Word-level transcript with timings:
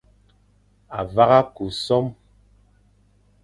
A 0.97 1.01
vagha 1.13 1.39
ku 1.55 1.65
som, 1.83 2.05